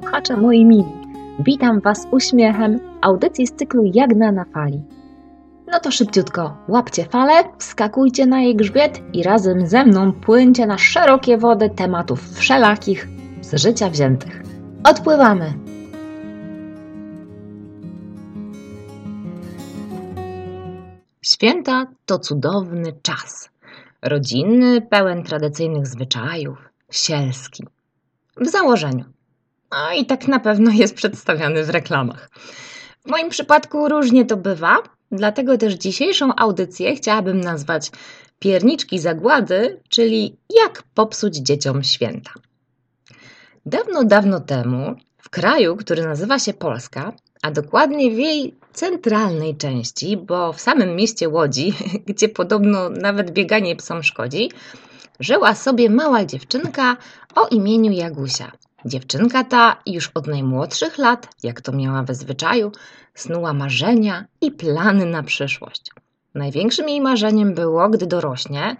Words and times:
słuchacze 0.00 0.36
moi 0.36 0.64
mili. 0.64 0.84
Witam 1.38 1.80
Was 1.80 2.06
uśmiechem 2.10 2.80
audycji 3.00 3.46
z 3.46 3.52
cyklu 3.52 3.82
Jagna 3.94 4.32
na 4.32 4.44
fali. 4.44 4.82
No 5.72 5.80
to 5.80 5.90
szybciutko, 5.90 6.56
łapcie 6.68 7.04
falę, 7.04 7.32
wskakujcie 7.58 8.26
na 8.26 8.40
jej 8.40 8.56
grzbiet 8.56 9.02
i 9.12 9.22
razem 9.22 9.66
ze 9.66 9.84
mną 9.84 10.12
płyńcie 10.12 10.66
na 10.66 10.78
szerokie 10.78 11.38
wody 11.38 11.70
tematów 11.70 12.38
wszelakich 12.38 13.08
z 13.40 13.62
życia 13.62 13.90
wziętych. 13.90 14.42
Odpływamy! 14.84 15.54
Święta 21.22 21.86
to 22.06 22.18
cudowny 22.18 22.92
czas. 23.02 23.50
Rodzinny, 24.02 24.80
pełen 24.80 25.22
tradycyjnych 25.22 25.86
zwyczajów, 25.86 26.58
sielski. 26.90 27.64
W 28.36 28.48
założeniu. 28.48 29.04
A 29.70 29.94
i 29.94 30.06
tak 30.06 30.28
na 30.28 30.40
pewno 30.40 30.70
jest 30.70 30.94
przedstawiany 30.94 31.64
w 31.64 31.70
reklamach. 31.70 32.30
W 33.06 33.10
moim 33.10 33.28
przypadku 33.28 33.88
różnie 33.88 34.24
to 34.24 34.36
bywa, 34.36 34.76
dlatego 35.12 35.58
też 35.58 35.74
dzisiejszą 35.74 36.36
audycję 36.36 36.94
chciałabym 36.96 37.40
nazwać 37.40 37.90
Pierniczki 38.38 38.98
Zagłady, 38.98 39.80
czyli 39.88 40.36
jak 40.62 40.82
popsuć 40.94 41.36
dzieciom 41.36 41.84
święta. 41.84 42.30
Dawno, 43.66 44.04
dawno 44.04 44.40
temu 44.40 44.94
w 45.18 45.30
kraju, 45.30 45.76
który 45.76 46.02
nazywa 46.02 46.38
się 46.38 46.52
Polska, 46.52 47.12
a 47.42 47.50
dokładnie 47.50 48.10
w 48.10 48.18
jej 48.18 48.54
centralnej 48.72 49.56
części, 49.56 50.16
bo 50.16 50.52
w 50.52 50.60
samym 50.60 50.96
mieście 50.96 51.28
Łodzi, 51.28 51.72
gdzie 52.08 52.28
podobno 52.28 52.88
nawet 52.90 53.30
bieganie 53.30 53.76
psom 53.76 54.02
szkodzi, 54.02 54.50
żyła 55.20 55.54
sobie 55.54 55.90
mała 55.90 56.24
dziewczynka 56.24 56.96
o 57.34 57.48
imieniu 57.48 57.92
Jagusia. 57.92 58.52
Dziewczynka 58.84 59.44
ta 59.44 59.82
już 59.86 60.10
od 60.14 60.26
najmłodszych 60.26 60.98
lat, 60.98 61.28
jak 61.42 61.60
to 61.60 61.72
miała 61.72 62.02
we 62.02 62.14
zwyczaju, 62.14 62.72
snuła 63.14 63.52
marzenia 63.52 64.24
i 64.40 64.52
plany 64.52 65.06
na 65.06 65.22
przyszłość. 65.22 65.90
Największym 66.34 66.88
jej 66.88 67.00
marzeniem 67.00 67.54
było, 67.54 67.88
gdy 67.88 68.06
dorośnie, 68.06 68.76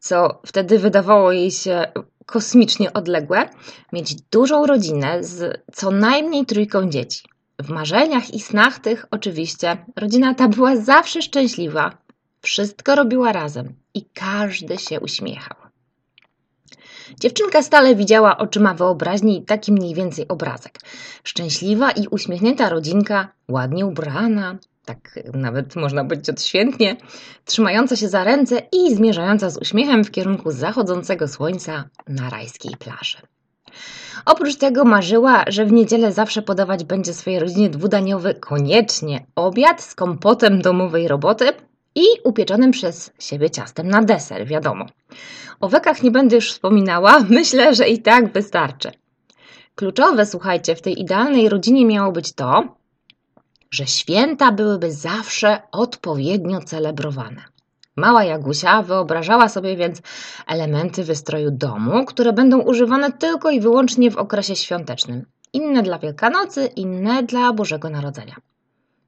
co 0.00 0.40
wtedy 0.46 0.78
wydawało 0.78 1.32
jej 1.32 1.50
się 1.50 1.92
kosmicznie 2.26 2.92
odległe, 2.92 3.48
mieć 3.92 4.14
dużą 4.14 4.66
rodzinę 4.66 5.24
z 5.24 5.62
co 5.72 5.90
najmniej 5.90 6.46
trójką 6.46 6.88
dzieci. 6.88 7.24
W 7.62 7.68
marzeniach 7.70 8.34
i 8.34 8.40
snach 8.40 8.78
tych 8.78 9.06
oczywiście 9.10 9.76
rodzina 9.96 10.34
ta 10.34 10.48
była 10.48 10.76
zawsze 10.76 11.22
szczęśliwa, 11.22 11.98
wszystko 12.40 12.94
robiła 12.94 13.32
razem 13.32 13.74
i 13.94 14.04
każdy 14.04 14.78
się 14.78 15.00
uśmiechał. 15.00 15.63
Dziewczynka 17.20 17.62
stale 17.62 17.94
widziała 17.94 18.38
oczyma 18.38 18.74
wyobraźni 18.74 19.42
taki 19.42 19.72
mniej 19.72 19.94
więcej 19.94 20.28
obrazek. 20.28 20.78
Szczęśliwa 21.24 21.90
i 21.90 22.08
uśmiechnięta 22.08 22.68
rodzinka, 22.68 23.28
ładnie 23.48 23.86
ubrana, 23.86 24.58
tak 24.84 25.18
nawet 25.34 25.76
można 25.76 26.04
powiedzieć 26.04 26.30
odświętnie, 26.30 26.96
trzymająca 27.44 27.96
się 27.96 28.08
za 28.08 28.24
ręce 28.24 28.62
i 28.72 28.94
zmierzająca 28.94 29.50
z 29.50 29.56
uśmiechem 29.56 30.04
w 30.04 30.10
kierunku 30.10 30.50
zachodzącego 30.50 31.28
słońca 31.28 31.84
na 32.08 32.30
rajskiej 32.30 32.76
plaży. 32.76 33.18
Oprócz 34.24 34.56
tego 34.56 34.84
marzyła, 34.84 35.44
że 35.46 35.64
w 35.64 35.72
niedzielę 35.72 36.12
zawsze 36.12 36.42
podawać 36.42 36.84
będzie 36.84 37.14
swojej 37.14 37.40
rodzinie 37.40 37.70
dwudaniowy 37.70 38.34
koniecznie 38.34 39.26
obiad 39.34 39.82
z 39.82 39.94
kompotem 39.94 40.62
domowej 40.62 41.08
roboty 41.08 41.52
i 41.94 42.04
upieczonym 42.24 42.70
przez 42.70 43.12
siebie 43.18 43.50
ciastem 43.50 43.88
na 43.88 44.02
deser, 44.02 44.46
wiadomo. 44.46 44.86
O 45.60 45.68
wekach 45.68 46.02
nie 46.02 46.10
będę 46.10 46.36
już 46.36 46.52
wspominała, 46.52 47.18
myślę, 47.28 47.74
że 47.74 47.88
i 47.88 48.02
tak 48.02 48.32
wystarczy. 48.32 48.90
Kluczowe, 49.74 50.26
słuchajcie, 50.26 50.76
w 50.76 50.82
tej 50.82 51.00
idealnej 51.00 51.48
rodzinie 51.48 51.86
miało 51.86 52.12
być 52.12 52.32
to, 52.32 52.76
że 53.70 53.86
święta 53.86 54.52
byłyby 54.52 54.92
zawsze 54.92 55.62
odpowiednio 55.72 56.60
celebrowane. 56.60 57.42
Mała 57.96 58.24
Jagusia 58.24 58.82
wyobrażała 58.82 59.48
sobie 59.48 59.76
więc 59.76 60.02
elementy 60.46 61.04
wystroju 61.04 61.50
domu, 61.50 62.04
które 62.04 62.32
będą 62.32 62.60
używane 62.60 63.12
tylko 63.12 63.50
i 63.50 63.60
wyłącznie 63.60 64.10
w 64.10 64.16
okresie 64.16 64.56
świątecznym. 64.56 65.26
Inne 65.52 65.82
dla 65.82 65.98
Wielkanocy, 65.98 66.66
inne 66.66 67.22
dla 67.22 67.52
Bożego 67.52 67.90
Narodzenia. 67.90 68.36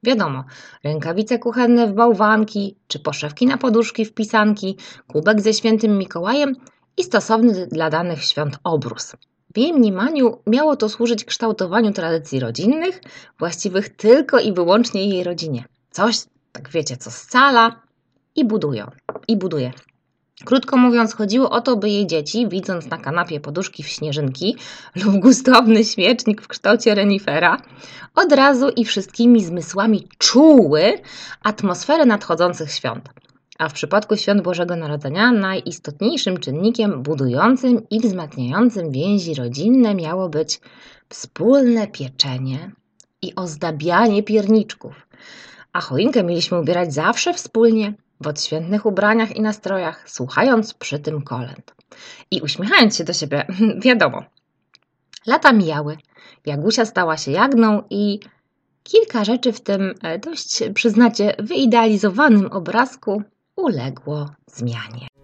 Wiadomo, 0.03 0.45
rękawice 0.85 1.39
kuchenne 1.39 1.87
w 1.87 1.93
bałwanki, 1.93 2.77
czy 2.89 2.99
poszewki 2.99 3.47
na 3.47 3.59
poduszki 3.59 4.05
w 4.05 4.15
pisanki, 4.15 4.77
kubek 5.07 5.41
ze 5.41 5.53
świętym 5.53 5.99
Mikołajem 5.99 6.57
i 6.97 7.05
stosowny 7.05 7.67
dla 7.67 7.91
danych 7.91 8.25
świąt 8.25 8.59
obrus. 8.65 9.17
W 9.55 9.59
jej 9.59 9.73
mniemaniu 9.73 10.39
miało 10.47 10.77
to 10.77 10.89
służyć 10.89 11.25
kształtowaniu 11.25 11.93
tradycji 11.93 12.41
rodzinnych, 12.41 13.01
właściwych 13.39 13.89
tylko 13.89 14.39
i 14.39 14.53
wyłącznie 14.53 15.09
jej 15.09 15.25
rodzinie. 15.25 15.65
Coś, 15.91 16.17
tak 16.53 16.69
wiecie, 16.69 16.97
co 16.97 17.11
scala 17.11 17.81
i 18.35 18.45
budują, 18.45 18.91
i 19.29 19.37
buduje. 19.37 19.73
Krótko 20.45 20.77
mówiąc, 20.77 21.15
chodziło 21.15 21.51
o 21.51 21.61
to, 21.61 21.77
by 21.77 21.91
jej 21.91 22.07
dzieci, 22.07 22.49
widząc 22.49 22.87
na 22.87 22.99
kanapie 22.99 23.41
poduszki 23.41 23.83
w 23.83 23.89
śnieżynki 23.89 24.57
lub 25.05 25.17
gustowny 25.17 25.85
śmiecznik 25.85 26.43
w 26.43 26.49
kształcie 26.49 26.95
renifera, 26.95 27.63
od 28.15 28.33
razu 28.33 28.69
i 28.69 28.85
wszystkimi 28.85 29.45
zmysłami 29.45 30.09
czuły 30.19 30.99
atmosferę 31.43 32.07
nadchodzących 32.07 32.73
świąt. 32.73 33.09
A 33.59 33.69
w 33.69 33.73
przypadku 33.73 34.17
świąt 34.17 34.43
Bożego 34.43 34.77
Narodzenia 34.77 35.33
najistotniejszym 35.33 36.41
czynnikiem 36.41 37.03
budującym 37.03 37.89
i 37.91 38.01
wzmacniającym 38.01 38.91
więzi 38.91 39.35
rodzinne 39.35 39.95
miało 39.95 40.29
być 40.29 40.61
wspólne 41.09 41.87
pieczenie 41.87 42.73
i 43.23 43.35
ozdabianie 43.35 44.23
pierniczków. 44.23 45.07
A 45.73 45.81
choinkę 45.81 46.25
mieliśmy 46.25 46.61
ubierać 46.61 46.95
zawsze 46.95 47.35
wspólnie, 47.35 47.95
w 48.21 48.27
odświętnych 48.27 48.87
ubraniach 48.87 49.37
i 49.37 49.41
nastrojach, 49.41 50.11
słuchając 50.11 50.75
przy 50.75 50.99
tym 50.99 51.23
kolęd 51.23 51.75
i 52.31 52.41
uśmiechając 52.41 52.97
się 52.97 53.05
do 53.05 53.13
siebie, 53.13 53.47
wiadomo. 53.87 54.23
Lata 55.27 55.53
mijały, 55.53 55.97
Jagusia 56.47 56.85
stała 56.85 57.17
się 57.17 57.31
jagną 57.31 57.83
i 57.91 58.21
kilka 58.83 59.25
rzeczy 59.25 59.53
w 59.53 59.61
tym 59.61 59.95
e, 60.03 60.19
dość, 60.19 60.63
przyznacie, 60.75 61.35
wyidealizowanym 61.39 62.47
obrazku 62.47 63.23
uległo 63.57 64.31
zmianie. 64.47 65.16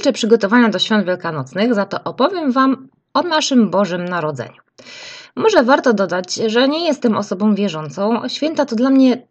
Przemilczę 0.00 0.18
przygotowania 0.18 0.68
do 0.68 0.78
świąt 0.78 1.06
wielkanocnych, 1.06 1.74
za 1.74 1.86
to 1.86 2.04
opowiem 2.04 2.52
Wam 2.52 2.88
o 3.14 3.22
naszym 3.22 3.70
Bożym 3.70 4.04
Narodzeniu. 4.04 4.60
Może 5.36 5.62
warto 5.62 5.92
dodać, 5.92 6.34
że 6.34 6.68
nie 6.68 6.86
jestem 6.86 7.16
osobą 7.16 7.54
wierzącą. 7.54 8.28
Święta 8.28 8.64
to 8.66 8.76
dla 8.76 8.90
mnie 8.90 9.26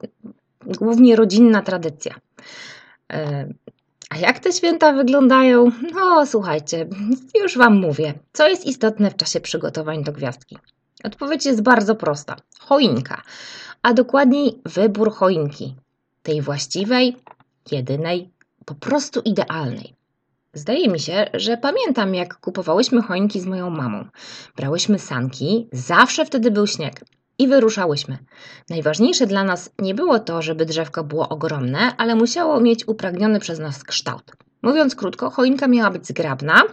głównie 0.65 1.15
rodzinna 1.15 1.61
tradycja. 1.61 2.15
E, 3.13 3.47
a 4.09 4.17
jak 4.17 4.39
te 4.39 4.53
święta 4.53 4.93
wyglądają? 4.93 5.71
No, 5.95 6.25
słuchajcie, 6.25 6.87
już 7.41 7.57
Wam 7.57 7.77
mówię, 7.77 8.13
co 8.33 8.47
jest 8.47 8.65
istotne 8.65 9.11
w 9.11 9.15
czasie 9.15 9.39
przygotowań 9.39 10.03
do 10.03 10.11
gwiazdki. 10.11 10.57
Odpowiedź 11.03 11.45
jest 11.45 11.61
bardzo 11.61 11.95
prosta. 11.95 12.35
Choinka, 12.59 13.21
a 13.81 13.93
dokładniej 13.93 14.61
wybór 14.65 15.11
choinki. 15.11 15.75
Tej 16.23 16.41
właściwej, 16.41 17.17
jedynej, 17.71 18.29
po 18.65 18.75
prostu 18.75 19.21
idealnej. 19.25 19.98
Zdaje 20.53 20.87
mi 20.87 20.99
się, 20.99 21.29
że 21.33 21.57
pamiętam, 21.57 22.15
jak 22.15 22.39
kupowałyśmy 22.39 23.01
choinki 23.01 23.39
z 23.39 23.45
moją 23.45 23.69
mamą. 23.69 24.05
Brałyśmy 24.55 24.99
sanki, 24.99 25.67
zawsze 25.71 26.25
wtedy 26.25 26.51
był 26.51 26.67
śnieg 26.67 27.05
i 27.37 27.47
wyruszałyśmy. 27.47 28.17
Najważniejsze 28.69 29.27
dla 29.27 29.43
nas 29.43 29.69
nie 29.79 29.95
było 29.95 30.19
to, 30.19 30.41
żeby 30.41 30.65
drzewko 30.65 31.03
było 31.03 31.29
ogromne, 31.29 31.95
ale 31.97 32.15
musiało 32.15 32.61
mieć 32.61 32.87
upragniony 32.87 33.39
przez 33.39 33.59
nas 33.59 33.83
kształt. 33.83 34.31
Mówiąc 34.61 34.95
krótko, 34.95 35.29
choinka 35.29 35.67
miała 35.67 35.91
być 35.91 36.07
zgrabna, 36.07 36.63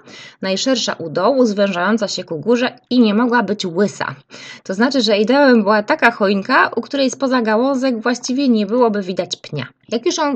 najszersza 0.42 0.92
u 0.92 1.10
dołu, 1.10 1.46
zwężająca 1.46 2.08
się 2.08 2.24
ku 2.24 2.38
górze 2.38 2.78
i 2.90 3.00
nie 3.00 3.14
mogła 3.14 3.42
być 3.42 3.66
łysa. 3.66 4.14
To 4.62 4.74
znaczy, 4.74 5.00
że 5.00 5.18
ideałem 5.18 5.62
była 5.62 5.82
taka 5.82 6.10
choinka, 6.10 6.70
u 6.76 6.80
której 6.80 7.10
spoza 7.10 7.42
gałązek 7.42 8.02
właściwie 8.02 8.48
nie 8.48 8.66
byłoby 8.66 9.02
widać 9.02 9.36
pnia. 9.36 9.66
Jak 9.88 10.06
już 10.06 10.16
ją 10.16 10.34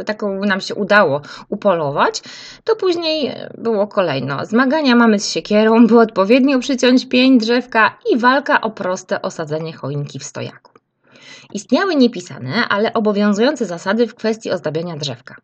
y, 0.00 0.04
taką 0.04 0.44
nam 0.44 0.60
się 0.60 0.74
udało 0.74 1.20
upolować, 1.48 2.22
to 2.64 2.76
później 2.76 3.34
było 3.58 3.86
kolejno. 3.86 4.46
Zmagania 4.46 4.96
mamy 4.96 5.18
z 5.18 5.30
siekierą, 5.30 5.86
by 5.86 6.00
odpowiednio 6.00 6.58
przyciąć 6.58 7.08
pień 7.08 7.38
drzewka 7.38 7.98
i 8.12 8.18
walka 8.18 8.60
o 8.60 8.70
proste 8.70 9.22
osadzenie 9.22 9.72
choinki 9.72 10.18
w 10.18 10.24
stojaku. 10.24 10.72
Istniały 11.54 11.96
niepisane, 11.96 12.68
ale 12.68 12.92
obowiązujące 12.92 13.66
zasady 13.66 14.06
w 14.06 14.14
kwestii 14.14 14.50
ozdabiania 14.50 14.96
drzewka. 14.96 15.36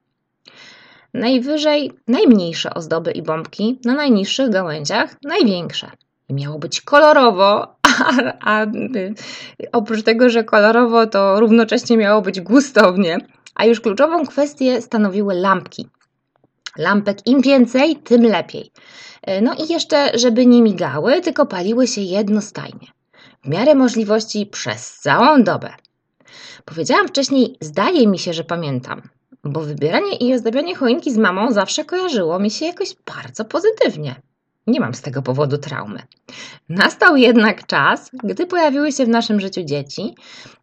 Najwyżej 1.14 1.92
najmniejsze 2.08 2.74
ozdoby 2.74 3.12
i 3.12 3.22
bombki, 3.22 3.78
na 3.84 3.94
najniższych 3.94 4.50
gałęziach 4.50 5.16
największe. 5.22 5.90
Miało 6.30 6.58
być 6.58 6.80
kolorowo, 6.80 7.76
a, 8.08 8.12
a 8.40 8.66
oprócz 9.72 10.02
tego, 10.02 10.30
że 10.30 10.44
kolorowo, 10.44 11.06
to 11.06 11.40
równocześnie 11.40 11.96
miało 11.96 12.22
być 12.22 12.40
gustownie. 12.40 13.18
A 13.54 13.64
już 13.64 13.80
kluczową 13.80 14.26
kwestię 14.26 14.82
stanowiły 14.82 15.34
lampki. 15.34 15.88
Lampek 16.78 17.26
im 17.26 17.40
więcej, 17.40 17.96
tym 17.96 18.22
lepiej. 18.22 18.70
No 19.42 19.54
i 19.54 19.72
jeszcze, 19.72 20.18
żeby 20.18 20.46
nie 20.46 20.62
migały, 20.62 21.20
tylko 21.20 21.46
paliły 21.46 21.86
się 21.86 22.00
jednostajnie. 22.00 22.88
W 23.44 23.48
miarę 23.48 23.74
możliwości 23.74 24.46
przez 24.46 24.98
całą 24.98 25.42
dobę. 25.42 25.70
Powiedziałam 26.64 27.08
wcześniej, 27.08 27.56
zdaje 27.60 28.06
mi 28.06 28.18
się, 28.18 28.32
że 28.32 28.44
pamiętam 28.44 29.02
bo 29.44 29.60
wybieranie 29.60 30.16
i 30.16 30.34
ozdabianie 30.34 30.74
choinki 30.74 31.12
z 31.12 31.16
mamą 31.16 31.52
zawsze 31.52 31.84
kojarzyło 31.84 32.38
mi 32.38 32.50
się 32.50 32.66
jakoś 32.66 32.96
bardzo 33.06 33.44
pozytywnie. 33.44 34.14
Nie 34.66 34.80
mam 34.80 34.94
z 34.94 35.02
tego 35.02 35.22
powodu 35.22 35.58
traumy. 35.58 36.02
Nastał 36.68 37.16
jednak 37.16 37.66
czas, 37.66 38.10
gdy 38.12 38.46
pojawiły 38.46 38.92
się 38.92 39.04
w 39.04 39.08
naszym 39.08 39.40
życiu 39.40 39.62
dzieci 39.64 40.14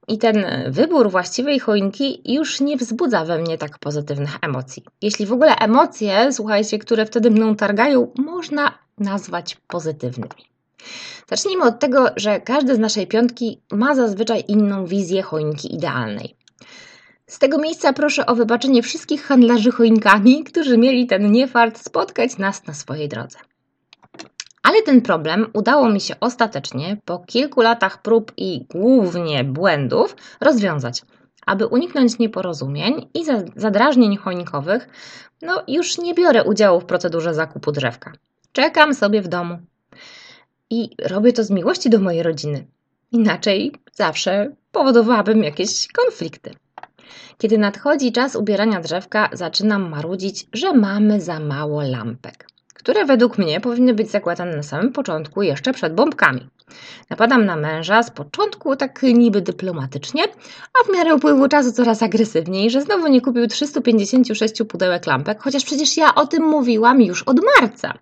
i 0.08 0.18
ten 0.18 0.46
wybór 0.68 1.12
właściwej 1.12 1.60
choinki 1.60 2.34
już 2.34 2.62
nie 2.62 2.78
wzbudza 2.78 3.26
we 3.26 3.38
mnie 3.38 3.58
tak 3.58 3.80
pozytywnych 3.80 4.38
emocji. 4.42 4.84
Jeśli 5.02 5.26
w 5.26 5.34
ogóle 5.34 5.56
emocje, 5.56 6.34
słuchajcie, 6.34 6.80
które 6.80 7.06
wtedy 7.06 7.32
mną 7.32 7.56
targają, 7.56 8.12
można 8.18 8.72
nazwać 8.98 9.58
pozytywnymi. 9.68 10.52
Zacznijmy 11.30 11.64
od 11.64 11.80
tego, 11.80 12.06
że 12.16 12.40
każdy 12.40 12.76
z 12.76 12.80
naszej 12.80 13.08
piątki 13.08 13.62
ma 13.72 13.96
zazwyczaj 13.96 14.44
inną 14.48 14.86
wizję 14.86 15.22
choinki 15.22 15.76
idealnej. 15.76 16.36
Z 17.32 17.40
tego 17.40 17.58
miejsca 17.58 17.94
proszę 17.94 18.26
o 18.26 18.36
wybaczenie 18.36 18.84
wszystkich 18.84 19.24
handlarzy 19.24 19.72
choinkami, 19.72 20.44
którzy 20.44 20.78
mieli 20.78 21.08
ten 21.08 21.32
niefart 21.32 21.86
spotkać 21.86 22.38
nas 22.38 22.68
na 22.68 22.74
swojej 22.74 23.10
drodze. 23.10 23.40
Ale 24.64 24.82
ten 24.82 25.02
problem 25.02 25.48
udało 25.54 25.90
mi 25.90 26.02
się 26.02 26.16
ostatecznie 26.20 26.98
po 27.06 27.20
kilku 27.20 27.62
latach 27.62 28.02
prób 28.02 28.32
i 28.38 28.66
głównie 28.70 29.44
błędów 29.44 30.16
rozwiązać. 30.42 31.02
Aby 31.46 31.68
uniknąć 31.68 32.20
nieporozumień 32.20 33.08
i 33.14 33.26
zadrażnień 33.56 34.18
choinkowych, 34.18 34.90
no 35.42 35.64
już 35.68 35.98
nie 35.98 36.14
biorę 36.14 36.44
udziału 36.44 36.80
w 36.80 36.86
procedurze 36.86 37.34
zakupu 37.34 37.72
drzewka. 37.72 38.14
Czekam 38.52 38.94
sobie 38.94 39.22
w 39.22 39.28
domu. 39.28 39.60
I 40.70 40.90
robię 41.10 41.34
to 41.34 41.44
z 41.44 41.50
miłości 41.52 41.90
do 41.90 42.00
mojej 42.00 42.24
rodziny. 42.24 42.68
Inaczej 43.12 43.72
zawsze 43.94 44.56
powodowałabym 44.72 45.44
jakieś 45.44 45.88
konflikty. 45.88 46.52
Kiedy 47.38 47.58
nadchodzi 47.58 48.12
czas 48.12 48.36
ubierania 48.36 48.80
drzewka, 48.80 49.30
zaczynam 49.34 49.90
marudzić, 49.90 50.48
że 50.54 50.74
mamy 50.74 51.22
za 51.22 51.40
mało 51.40 51.82
lampek, 51.82 52.48
które 52.74 53.06
według 53.06 53.38
mnie 53.38 53.62
powinny 53.62 53.94
być 53.94 54.12
zakładane 54.12 54.56
na 54.56 54.64
samym 54.64 54.94
początku, 54.94 55.42
jeszcze 55.42 55.74
przed 55.74 55.96
bombkami. 55.96 56.50
Napadam 57.10 57.46
na 57.46 57.56
męża 57.56 58.04
z 58.04 58.12
początku 58.12 58.76
tak 58.76 59.04
niby 59.04 59.42
dyplomatycznie, 59.42 60.24
a 60.80 60.84
w 60.84 60.94
miarę 60.94 61.16
upływu 61.16 61.48
czasu 61.48 61.72
coraz 61.72 62.04
agresywniej, 62.04 62.70
że 62.70 62.82
znowu 62.82 63.08
nie 63.08 63.22
kupił 63.22 63.48
356 63.48 64.54
pudełek 64.70 65.06
lampek, 65.06 65.42
chociaż 65.42 65.66
przecież 65.66 65.98
ja 65.98 66.16
o 66.16 66.28
tym 66.28 66.44
mówiłam 66.44 67.02
już 67.02 67.24
od 67.24 67.40
marca. 67.60 67.94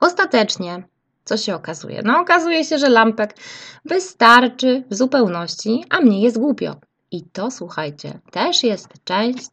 Ostatecznie, 0.00 0.82
co 1.24 1.36
się 1.36 1.54
okazuje? 1.54 2.02
No, 2.04 2.20
okazuje 2.20 2.64
się, 2.64 2.78
że 2.78 2.88
lampek 2.88 3.36
wystarczy 3.84 4.84
w 4.90 4.94
zupełności, 4.94 5.84
a 5.90 6.00
mnie 6.00 6.22
jest 6.22 6.38
głupio. 6.38 6.76
I 7.16 7.22
to, 7.32 7.50
słuchajcie, 7.50 8.20
też 8.30 8.62
jest 8.62 8.88
część 9.04 9.50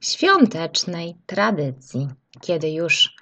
świątecznej 0.00 1.16
tradycji, 1.26 2.08
kiedy 2.40 2.70
już 2.70 3.16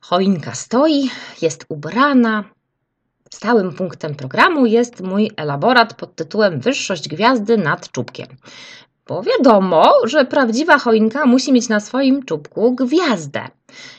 choinka 0.00 0.54
stoi, 0.54 1.10
jest 1.42 1.64
ubrana. 1.68 2.44
Stałym 3.30 3.74
punktem 3.74 4.14
programu 4.14 4.66
jest 4.66 5.00
mój 5.00 5.30
elaborat 5.36 5.94
pod 5.94 6.16
tytułem 6.16 6.60
Wyższość 6.60 7.08
gwiazdy 7.08 7.58
nad 7.58 7.92
czubkiem. 7.92 8.26
Bo 9.06 9.22
wiadomo, 9.22 9.92
że 10.04 10.24
prawdziwa 10.24 10.78
choinka 10.78 11.26
musi 11.26 11.52
mieć 11.52 11.68
na 11.68 11.80
swoim 11.80 12.24
czubku 12.24 12.74
gwiazdę. 12.74 13.48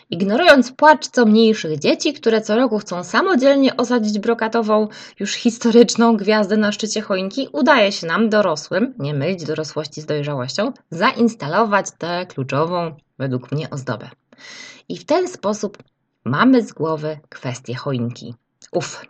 Ignorując 0.09 0.71
płacz 0.71 1.07
co 1.07 1.25
mniejszych 1.25 1.79
dzieci, 1.79 2.13
które 2.13 2.41
co 2.41 2.55
roku 2.55 2.79
chcą 2.79 3.03
samodzielnie 3.03 3.77
osadzić 3.77 4.19
brokatową, 4.19 4.87
już 5.19 5.33
historyczną 5.33 6.17
gwiazdę 6.17 6.57
na 6.57 6.71
szczycie 6.71 7.01
choinki, 7.01 7.47
udaje 7.51 7.91
się 7.91 8.07
nam 8.07 8.29
dorosłym, 8.29 8.93
nie 8.99 9.13
mylić 9.13 9.43
dorosłości 9.43 10.01
z 10.01 10.05
dojrzałością, 10.05 10.71
zainstalować 10.91 11.85
tę 11.97 12.25
kluczową, 12.25 12.95
według 13.17 13.51
mnie, 13.51 13.69
ozdobę. 13.69 14.09
I 14.89 14.97
w 14.97 15.05
ten 15.05 15.27
sposób 15.27 15.77
mamy 16.25 16.63
z 16.63 16.73
głowy 16.73 17.19
kwestię 17.29 17.75
choinki. 17.75 18.35
Uf. 18.71 19.05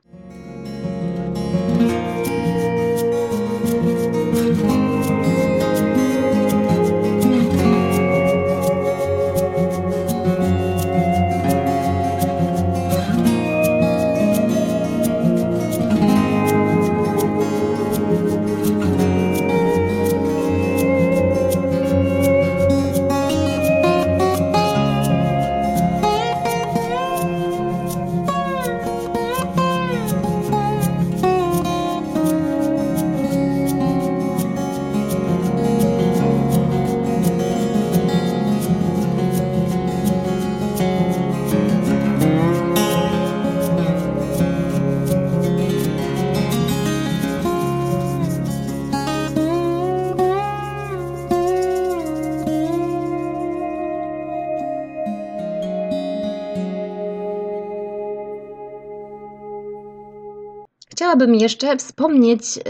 Chciałabym 61.10 61.36
jeszcze 61.36 61.78
wspomnieć 61.78 62.58
y, 62.58 62.62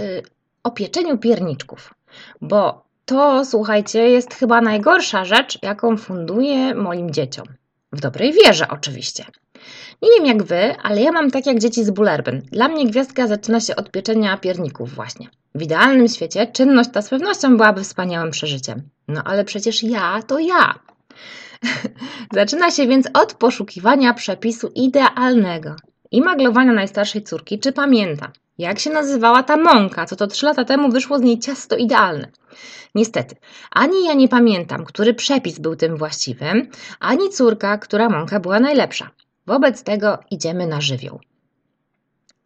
o 0.63 0.71
pieczeniu 0.71 1.17
pierniczków, 1.17 1.93
bo 2.41 2.83
to, 3.05 3.45
słuchajcie, 3.45 4.09
jest 4.09 4.33
chyba 4.33 4.61
najgorsza 4.61 5.25
rzecz, 5.25 5.59
jaką 5.63 5.97
funduję 5.97 6.75
moim 6.75 7.11
dzieciom. 7.11 7.45
W 7.91 7.99
dobrej 7.99 8.33
wierze, 8.33 8.67
oczywiście. 8.69 9.25
Nie 10.01 10.09
wiem 10.17 10.25
jak 10.25 10.43
wy, 10.43 10.75
ale 10.83 11.01
ja 11.01 11.11
mam 11.11 11.31
tak 11.31 11.45
jak 11.45 11.59
dzieci 11.59 11.83
z 11.83 11.91
Bullerbyn. 11.91 12.41
Dla 12.51 12.67
mnie 12.67 12.87
gwiazdka 12.87 13.27
zaczyna 13.27 13.59
się 13.59 13.75
od 13.75 13.91
pieczenia 13.91 14.37
pierników 14.37 14.95
właśnie. 14.95 15.27
W 15.55 15.61
idealnym 15.61 16.07
świecie 16.07 16.47
czynność 16.47 16.89
ta 16.93 17.01
z 17.01 17.09
pewnością 17.09 17.57
byłaby 17.57 17.83
wspaniałym 17.83 18.31
przeżyciem. 18.31 18.81
No 19.07 19.21
ale 19.25 19.45
przecież 19.45 19.83
ja 19.83 20.21
to 20.27 20.39
ja. 20.39 20.79
Zaczyna 22.33 22.71
się 22.71 22.87
więc 22.87 23.07
od 23.13 23.33
poszukiwania 23.33 24.13
przepisu 24.13 24.71
idealnego. 24.75 25.75
I 26.11 26.21
maglowania 26.21 26.73
najstarszej 26.73 27.23
córki, 27.23 27.59
czy 27.59 27.71
pamięta, 27.71 28.31
jak 28.57 28.79
się 28.79 28.89
nazywała 28.89 29.43
ta 29.43 29.57
mąka, 29.57 30.05
co 30.05 30.15
to 30.15 30.27
trzy 30.27 30.45
lata 30.45 30.65
temu 30.65 30.89
wyszło 30.89 31.19
z 31.19 31.21
niej 31.21 31.39
ciasto 31.39 31.75
idealne. 31.75 32.27
Niestety, 32.95 33.35
ani 33.71 34.05
ja 34.05 34.13
nie 34.13 34.27
pamiętam, 34.27 34.85
który 34.85 35.13
przepis 35.13 35.59
był 35.59 35.75
tym 35.75 35.97
właściwym, 35.97 36.67
ani 36.99 37.29
córka, 37.29 37.77
która 37.77 38.09
mąka 38.09 38.39
była 38.39 38.59
najlepsza. 38.59 39.09
Wobec 39.47 39.83
tego 39.83 40.17
idziemy 40.31 40.67
na 40.67 40.81
żywioł. 40.81 41.19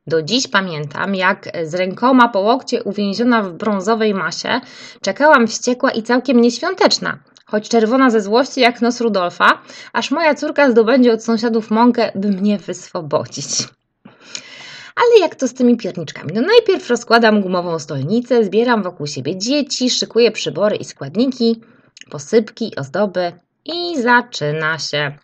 Do 0.08 0.22
dziś 0.22 0.48
pamiętam, 0.48 1.16
jak 1.16 1.50
z 1.64 1.76
rękoma 1.76 2.28
po 2.28 2.40
łokcie 2.40 2.84
uwięziona 2.84 3.44
w 3.44 3.54
brązowej 3.54 4.14
masie 4.14 4.62
czekałam 5.02 5.48
wściekła 5.48 5.92
i 5.92 6.04
całkiem 6.04 6.42
nieświąteczna, 6.42 7.20
choć 7.54 7.70
czerwona 7.70 8.10
ze 8.10 8.22
złości 8.22 8.62
jak 8.62 8.82
nos 8.82 9.02
Rudolfa, 9.02 9.62
aż 9.94 10.12
moja 10.12 10.36
córka 10.36 10.72
zdobędzie 10.72 11.14
od 11.14 11.24
sąsiadów 11.24 11.72
mąkę, 11.72 12.12
by 12.16 12.28
mnie 12.28 12.58
wyswobodzić. 12.58 13.48
Ale 14.96 15.20
jak 15.20 15.36
to 15.36 15.48
z 15.48 15.54
tymi 15.54 15.78
pierniczkami? 15.78 16.32
No 16.34 16.42
najpierw 16.42 16.90
rozkładam 16.90 17.42
gumową 17.42 17.80
stolnicę, 17.80 18.44
zbieram 18.44 18.84
wokół 18.84 19.08
siebie 19.08 19.38
dzieci, 19.38 19.90
szykuję 19.90 20.32
przybory 20.32 20.76
i 20.76 20.86
składniki, 20.86 21.62
posypki, 22.10 22.76
ozdoby 22.76 23.32
i 23.66 24.02
zaczyna 24.02 24.80
się. 24.80 25.18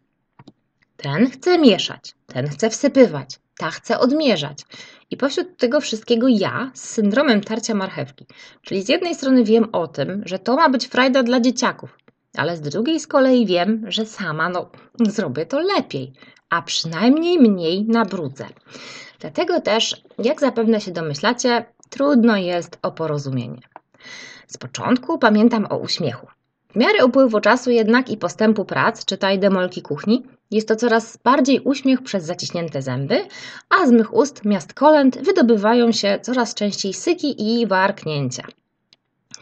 Ten 0.97 1.29
chce 1.29 1.57
mieszać, 1.57 2.15
ten 2.27 2.47
chce 2.47 2.69
wsypywać, 2.69 3.29
ta 3.57 3.69
chce 3.69 3.99
odmierzać. 3.99 4.65
I 5.11 5.17
pośród 5.17 5.57
tego 5.57 5.81
wszystkiego 5.81 6.27
ja 6.27 6.71
z 6.73 6.89
syndromem 6.89 7.41
tarcia 7.41 7.73
marchewki. 7.73 8.25
Czyli 8.61 8.83
z 8.83 8.89
jednej 8.89 9.15
strony 9.15 9.43
wiem 9.43 9.67
o 9.71 9.87
tym, 9.87 10.23
że 10.25 10.39
to 10.39 10.55
ma 10.55 10.69
być 10.69 10.87
frajda 10.87 11.23
dla 11.23 11.39
dzieciaków, 11.39 11.97
ale 12.37 12.57
z 12.57 12.61
drugiej 12.61 12.99
z 12.99 13.07
kolei 13.07 13.45
wiem, 13.45 13.85
że 13.87 14.05
sama 14.05 14.49
no, 14.49 14.69
zrobię 14.99 15.45
to 15.45 15.59
lepiej, 15.59 16.13
a 16.49 16.61
przynajmniej 16.61 17.39
mniej 17.39 17.85
nabrudzę. 17.85 18.45
Dlatego 19.19 19.61
też, 19.61 20.03
jak 20.19 20.39
zapewne 20.39 20.81
się 20.81 20.91
domyślacie, 20.91 21.65
trudno 21.89 22.37
jest 22.37 22.79
o 22.81 22.91
porozumienie. 22.91 23.61
Z 24.47 24.57
początku 24.57 25.17
pamiętam 25.17 25.67
o 25.69 25.77
uśmiechu. 25.77 26.27
W 26.69 26.75
miarę 26.75 27.05
upływu 27.05 27.39
czasu 27.39 27.71
jednak 27.71 28.09
i 28.09 28.17
postępu 28.17 28.65
prac, 28.65 29.05
czytaj 29.05 29.39
demolki 29.39 29.81
kuchni, 29.81 30.23
jest 30.51 30.67
to 30.67 30.75
coraz 30.75 31.17
bardziej 31.17 31.59
uśmiech 31.59 32.03
przez 32.03 32.23
zaciśnięte 32.23 32.81
zęby, 32.81 33.25
a 33.69 33.87
z 33.87 33.91
mych 33.91 34.13
ust 34.13 34.45
miast 34.45 34.73
kolęd 34.73 35.17
wydobywają 35.17 35.91
się 35.91 36.19
coraz 36.21 36.53
częściej 36.53 36.93
syki 36.93 37.61
i 37.61 37.67
warknięcia. 37.67 38.43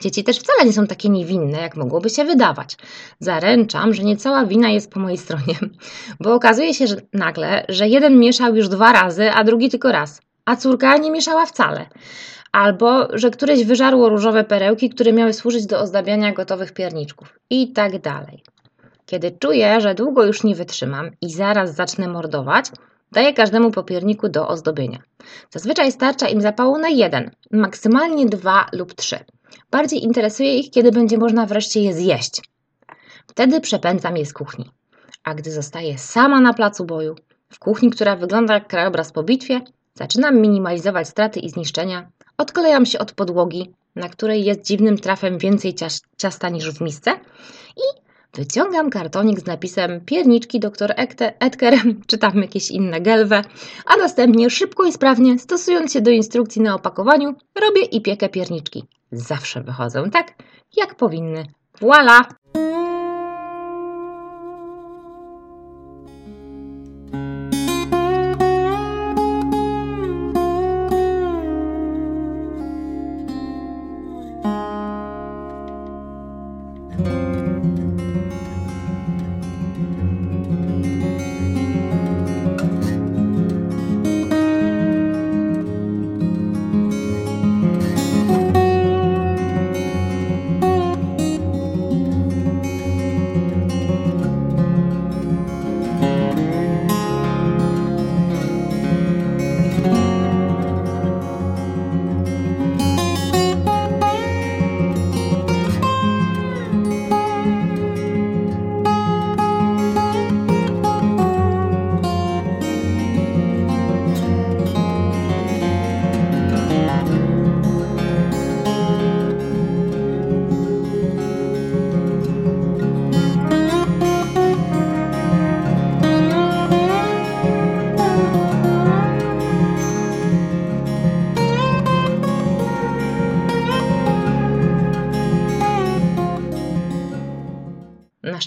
Dzieci 0.02 0.24
też 0.24 0.40
wcale 0.40 0.66
nie 0.66 0.74
są 0.74 0.88
takie 0.88 1.10
niewinne, 1.10 1.62
jak 1.62 1.76
mogłoby 1.76 2.10
się 2.10 2.26
wydawać. 2.26 2.78
Zaręczam, 3.20 3.94
że 3.94 4.04
nie 4.04 4.18
cała 4.18 4.46
wina 4.46 4.70
jest 4.70 4.92
po 4.92 5.00
mojej 5.00 5.18
stronie, 5.18 5.56
bo 6.22 6.34
okazuje 6.34 6.74
się 6.74 6.88
że 6.88 6.96
nagle, 7.14 7.66
że 7.70 7.88
jeden 7.88 8.20
mieszał 8.20 8.56
już 8.56 8.70
dwa 8.70 8.94
razy, 8.94 9.32
a 9.32 9.44
drugi 9.44 9.70
tylko 9.70 9.92
raz, 9.92 10.22
a 10.46 10.56
córka 10.56 10.98
nie 10.98 11.12
mieszała 11.12 11.46
wcale. 11.46 11.86
Albo, 12.52 13.08
że 13.18 13.32
któreś 13.32 13.66
wyżarło 13.66 14.10
różowe 14.10 14.44
perełki, 14.44 14.90
które 14.90 15.14
miały 15.14 15.34
służyć 15.34 15.66
do 15.66 15.80
ozdabiania 15.80 16.34
gotowych 16.34 16.74
pierniczków. 16.74 17.40
I 17.50 17.74
tak 17.74 18.02
dalej. 18.02 18.44
Kiedy 19.06 19.32
czuję, 19.32 19.82
że 19.82 19.96
długo 19.96 20.26
już 20.26 20.44
nie 20.44 20.56
wytrzymam 20.56 21.12
i 21.22 21.30
zaraz 21.30 21.76
zacznę 21.76 22.08
mordować, 22.08 22.66
daję 23.12 23.34
każdemu 23.34 23.72
po 23.72 23.84
pierniku 23.84 24.30
do 24.30 24.48
ozdobienia. 24.48 25.00
Zazwyczaj 25.50 25.92
starcza 25.92 26.28
im 26.28 26.42
zapału 26.42 26.78
na 26.78 26.90
jeden, 26.90 27.32
maksymalnie 27.52 28.26
dwa 28.26 28.66
lub 28.74 28.94
trzy. 28.94 29.20
Bardziej 29.72 30.04
interesuje 30.04 30.58
ich, 30.58 30.72
kiedy 30.72 30.92
będzie 30.92 31.18
można 31.18 31.46
wreszcie 31.46 31.82
je 31.82 31.94
zjeść. 31.94 32.42
Wtedy 33.28 33.62
przepędzam 33.62 34.18
je 34.18 34.26
z 34.26 34.34
kuchni. 34.34 34.70
A 35.24 35.34
gdy 35.34 35.52
zostaję 35.52 35.98
sama 35.98 36.42
na 36.42 36.54
placu 36.54 36.86
boju, 36.86 37.16
w 37.50 37.60
kuchni, 37.60 37.90
która 37.90 38.16
wygląda 38.16 38.54
jak 38.54 38.68
krajobraz 38.68 39.12
po 39.12 39.24
bitwie, 39.24 39.62
zaczynam 39.94 40.42
minimalizować 40.42 41.08
straty 41.08 41.40
i 41.40 41.50
zniszczenia, 41.50 42.12
odklejam 42.38 42.86
się 42.86 43.00
od 43.00 43.12
podłogi, 43.12 43.74
na 43.96 44.10
której 44.10 44.46
jest 44.46 44.62
dziwnym 44.62 44.98
trafem 44.98 45.38
więcej 45.38 45.76
ciasta 46.18 46.50
niż 46.50 46.72
w 46.72 46.82
misce 46.82 47.12
i 47.78 48.02
wyciągam 48.34 48.90
kartonik 48.90 49.40
z 49.40 49.46
napisem 49.46 50.02
pierniczki 50.06 50.60
dr 50.60 50.94
Edker, 51.40 51.74
czy 52.08 52.18
tam 52.18 52.42
jakieś 52.42 52.72
inne 52.72 53.02
gelwe, 53.02 53.42
a 53.86 53.98
następnie 53.98 54.50
szybko 54.50 54.86
i 54.86 54.94
sprawnie, 54.94 55.40
stosując 55.40 55.94
się 55.94 56.02
do 56.02 56.12
instrukcji 56.12 56.62
na 56.62 56.76
opakowaniu, 56.76 57.36
robię 57.56 57.82
i 57.82 58.02
piekę 58.02 58.30
pierniczki 58.30 58.84
zawsze 59.12 59.62
wychodzą 59.62 60.10
tak, 60.10 60.34
jak 60.76 60.96
powinny. 60.96 61.46
Voila! 61.82 62.22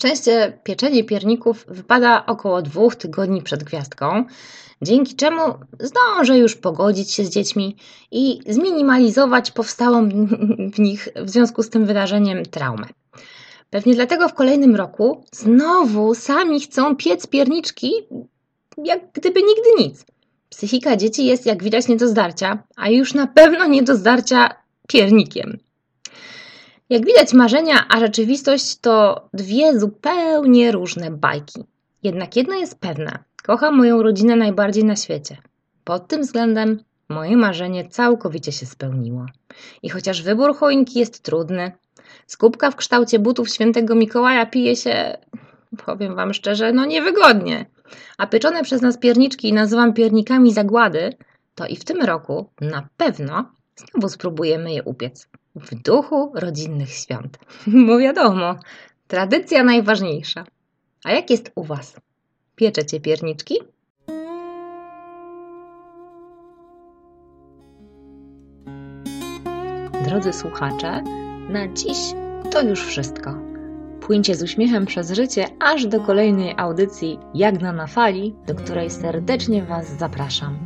Szczęście 0.01 0.59
pieczenie 0.65 1.05
pierników 1.05 1.65
wypada 1.69 2.27
około 2.27 2.63
dwóch 2.63 2.97
tygodni 2.97 3.43
przed 3.43 3.65
gwiazdką, 3.65 4.25
dzięki 4.83 5.17
czemu 5.17 5.41
zdążę 5.81 6.39
już 6.39 6.57
pogodzić 6.57 7.13
się 7.13 7.25
z 7.25 7.31
dziećmi 7.31 7.77
i 8.11 8.41
zminimalizować 8.49 9.51
powstałą 9.51 10.09
w 10.75 10.79
nich 10.79 11.09
w 11.17 11.31
związku 11.31 11.63
z 11.63 11.71
tym 11.71 11.87
wydarzeniem 11.87 12.43
traumę. 12.43 12.87
Pewnie 13.71 13.95
dlatego 13.95 14.29
w 14.29 14.35
kolejnym 14.35 14.77
roku 14.77 15.25
znowu 15.33 16.15
sami 16.15 16.61
chcą 16.61 16.97
piec 16.97 17.27
pierniczki, 17.27 17.93
jak 18.85 19.01
gdyby 19.13 19.43
nigdy 19.43 19.85
nic. 19.85 20.05
Psychika 20.49 20.97
dzieci 20.97 21.27
jest, 21.27 21.47
jak 21.47 21.63
widać, 21.63 21.89
nie 21.89 21.97
do 21.97 22.09
zdarcia, 22.09 22.63
a 22.77 22.89
już 22.89 23.15
na 23.15 23.27
pewno 23.27 23.67
nie 23.67 23.83
do 23.83 23.97
zdarcia 23.97 24.49
piernikiem. 24.89 25.59
Jak 26.91 27.07
widać, 27.07 27.33
marzenia 27.33 27.89
a 27.89 28.01
rzeczywistość 28.01 28.77
to 28.77 29.29
dwie 29.35 29.79
zupełnie 29.79 30.73
różne 30.73 31.11
bajki. 31.11 31.65
Jednak 32.03 32.37
jedno 32.37 32.55
jest 32.55 32.79
pewne: 32.79 33.19
kocham 33.43 33.77
moją 33.77 34.03
rodzinę 34.03 34.37
najbardziej 34.37 34.85
na 34.85 34.97
świecie. 34.97 35.37
Pod 35.85 36.09
tym 36.09 36.23
względem 36.23 36.85
moje 37.09 37.37
marzenie 37.37 37.89
całkowicie 37.89 38.53
się 38.53 38.67
spełniło. 38.67 39.27
I 39.83 39.89
chociaż 39.89 40.23
wybór 40.23 40.57
choinki 40.57 40.99
jest 40.99 41.23
trudny, 41.23 41.73
skupka 42.27 42.71
w 42.71 42.77
kształcie 42.77 43.19
butów 43.19 43.49
świętego 43.49 43.95
Mikołaja 43.95 44.47
pije 44.47 44.77
się, 44.77 45.17
powiem 45.87 46.15
Wam 46.15 46.35
szczerze, 46.35 46.73
no 46.73 46.85
niewygodnie. 46.85 47.67
A 48.19 48.27
pieczone 48.27 48.63
przez 48.63 48.83
nas 48.83 48.99
pierniczki 48.99 49.53
nazywam 49.53 49.95
piernikami 49.95 50.53
zagłady, 50.53 51.17
to 51.55 51.67
i 51.67 51.77
w 51.77 51.85
tym 51.85 52.03
roku 52.03 52.51
na 52.61 52.89
pewno 52.97 53.51
znowu 53.77 54.09
spróbujemy 54.09 54.73
je 54.73 54.83
upiec 54.83 55.29
w 55.55 55.75
duchu 55.83 56.33
rodzinnych 56.35 56.91
świąt. 56.91 57.39
Bo 57.87 57.99
wiadomo, 57.99 58.55
tradycja 59.09 59.65
najważniejsza. 59.65 60.45
A 61.05 61.13
jak 61.13 61.31
jest 61.31 61.53
u 61.55 61.65
Was? 61.65 61.97
Pieczecie 62.57 63.01
pierniczki? 63.01 63.55
Drodzy 70.05 70.33
słuchacze, 70.33 71.03
na 71.49 71.69
dziś 71.69 71.99
to 72.51 72.63
już 72.63 72.85
wszystko. 72.85 73.35
Płyńcie 74.01 74.35
z 74.35 74.43
uśmiechem 74.43 74.87
przez 74.87 75.11
życie, 75.11 75.47
aż 75.61 75.87
do 75.87 76.01
kolejnej 76.01 76.55
audycji 76.57 77.19
Jagna 77.35 77.73
na 77.73 77.87
fali, 77.87 78.35
do 78.47 78.55
której 78.55 78.91
serdecznie 78.91 79.63
Was 79.63 79.99
zapraszam. 79.99 80.59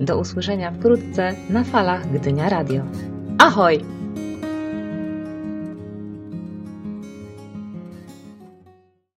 Do 0.00 0.18
usłyszenia 0.18 0.72
wkrótce 0.72 1.34
na 1.50 1.64
falach 1.64 2.12
Gdynia 2.12 2.48
Radio. 2.48 2.82
Ahoj! 3.38 3.97